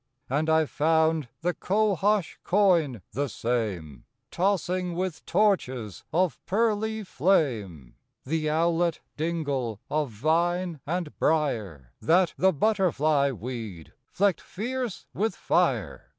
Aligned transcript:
And 0.31 0.49
I 0.49 0.65
found 0.65 1.27
the 1.41 1.53
cohosh 1.53 2.37
coigne 2.43 3.03
the 3.11 3.29
same, 3.29 4.05
Tossing 4.31 4.95
with 4.95 5.23
torches 5.27 6.03
of 6.11 6.43
pearly 6.47 7.03
flame. 7.03 7.93
The 8.25 8.49
owlet 8.49 9.01
dingle 9.15 9.79
of 9.91 10.09
vine 10.09 10.79
and 10.87 11.15
brier, 11.19 11.91
That 12.01 12.33
the 12.35 12.51
butterfly 12.51 13.29
weed 13.29 13.93
flecked 14.09 14.41
fierce 14.41 15.05
with 15.13 15.35
fire. 15.35 16.09